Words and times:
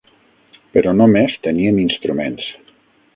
Però 0.77 0.93
només 1.01 1.37
teníem 1.47 1.77
instruments. 1.83 2.49